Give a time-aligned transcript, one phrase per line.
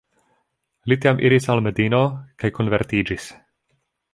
[0.87, 2.01] Li tiam iris al Medino
[2.45, 3.29] kaj konvertiĝis..